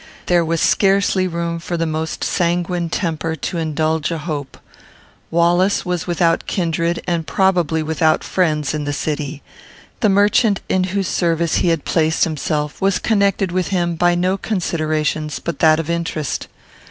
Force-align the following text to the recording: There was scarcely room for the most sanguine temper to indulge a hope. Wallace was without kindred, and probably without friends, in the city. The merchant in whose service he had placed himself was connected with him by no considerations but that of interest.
There 0.25 0.43
was 0.43 0.59
scarcely 0.59 1.27
room 1.27 1.59
for 1.59 1.77
the 1.77 1.85
most 1.85 2.23
sanguine 2.23 2.89
temper 2.89 3.35
to 3.35 3.59
indulge 3.59 4.09
a 4.09 4.17
hope. 4.17 4.57
Wallace 5.29 5.85
was 5.85 6.07
without 6.07 6.47
kindred, 6.47 7.03
and 7.05 7.27
probably 7.27 7.83
without 7.83 8.23
friends, 8.23 8.73
in 8.73 8.85
the 8.85 8.93
city. 8.93 9.43
The 9.99 10.09
merchant 10.09 10.61
in 10.67 10.85
whose 10.85 11.07
service 11.07 11.57
he 11.57 11.67
had 11.67 11.85
placed 11.85 12.23
himself 12.23 12.81
was 12.81 12.97
connected 12.97 13.51
with 13.51 13.67
him 13.67 13.93
by 13.93 14.15
no 14.15 14.39
considerations 14.39 15.37
but 15.37 15.59
that 15.59 15.79
of 15.79 15.87
interest. 15.87 16.47